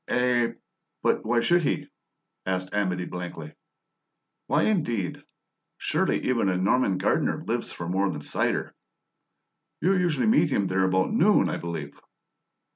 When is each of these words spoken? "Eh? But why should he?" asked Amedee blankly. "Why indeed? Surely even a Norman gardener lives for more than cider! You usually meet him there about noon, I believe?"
"Eh? 0.07 0.47
But 1.03 1.23
why 1.27 1.41
should 1.41 1.61
he?" 1.61 1.87
asked 2.47 2.73
Amedee 2.73 3.05
blankly. 3.05 3.53
"Why 4.47 4.63
indeed? 4.63 5.21
Surely 5.77 6.23
even 6.25 6.49
a 6.49 6.57
Norman 6.57 6.97
gardener 6.97 7.43
lives 7.43 7.71
for 7.71 7.87
more 7.87 8.09
than 8.09 8.23
cider! 8.23 8.73
You 9.79 9.93
usually 9.95 10.25
meet 10.25 10.49
him 10.49 10.65
there 10.65 10.85
about 10.85 11.11
noon, 11.11 11.49
I 11.49 11.57
believe?" 11.57 11.95